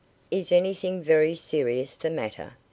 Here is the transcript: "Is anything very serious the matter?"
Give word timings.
"Is 0.31 0.51
anything 0.51 1.03
very 1.03 1.35
serious 1.35 1.95
the 1.95 2.09
matter?" 2.09 2.53